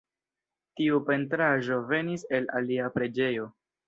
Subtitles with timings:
[0.79, 3.47] Tiu pentraĵo venis el alia preĝejo.